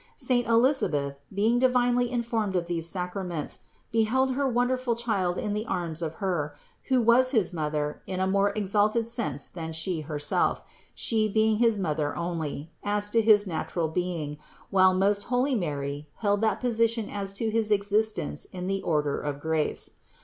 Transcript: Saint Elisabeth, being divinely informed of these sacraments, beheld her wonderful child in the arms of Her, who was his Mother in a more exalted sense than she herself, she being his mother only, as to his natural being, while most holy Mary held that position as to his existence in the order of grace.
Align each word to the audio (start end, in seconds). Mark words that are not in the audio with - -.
Saint 0.17 0.47
Elisabeth, 0.47 1.17
being 1.31 1.59
divinely 1.59 2.09
informed 2.09 2.55
of 2.55 2.65
these 2.65 2.89
sacraments, 2.89 3.59
beheld 3.91 4.33
her 4.33 4.47
wonderful 4.47 4.95
child 4.95 5.37
in 5.37 5.53
the 5.53 5.63
arms 5.67 6.01
of 6.01 6.15
Her, 6.15 6.55
who 6.85 6.99
was 6.99 7.29
his 7.29 7.53
Mother 7.53 8.01
in 8.07 8.19
a 8.19 8.25
more 8.25 8.49
exalted 8.55 9.07
sense 9.07 9.47
than 9.47 9.71
she 9.73 10.01
herself, 10.01 10.63
she 10.95 11.29
being 11.29 11.57
his 11.59 11.77
mother 11.77 12.15
only, 12.15 12.71
as 12.83 13.09
to 13.11 13.21
his 13.21 13.45
natural 13.45 13.89
being, 13.89 14.39
while 14.71 14.95
most 14.95 15.25
holy 15.25 15.53
Mary 15.53 16.09
held 16.15 16.41
that 16.41 16.59
position 16.59 17.07
as 17.07 17.31
to 17.33 17.51
his 17.51 17.69
existence 17.69 18.45
in 18.45 18.65
the 18.65 18.81
order 18.81 19.19
of 19.19 19.39
grace. 19.39 19.91